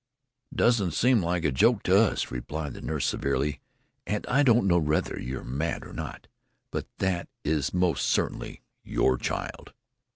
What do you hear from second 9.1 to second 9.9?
child."